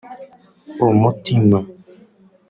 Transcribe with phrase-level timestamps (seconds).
[0.89, 1.59] umutima